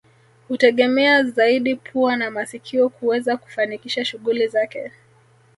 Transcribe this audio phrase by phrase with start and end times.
[0.47, 4.91] Hutegemea zaidi pua na masikio kuweza kufanikisha shughuli zake